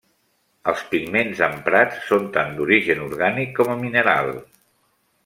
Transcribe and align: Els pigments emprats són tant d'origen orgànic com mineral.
Els 0.71 0.79
pigments 0.93 1.43
emprats 1.49 2.01
són 2.07 2.25
tant 2.39 2.57
d'origen 2.61 3.05
orgànic 3.09 3.53
com 3.61 3.73
mineral. 3.87 4.33